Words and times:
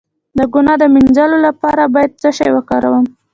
د 0.37 0.39
ګناه 0.53 0.77
د 0.81 0.83
مینځلو 0.93 1.37
لپاره 1.47 1.83
باید 1.93 2.11
څه 2.21 2.29
شی 2.37 2.49
وکاروم؟ 2.53 3.05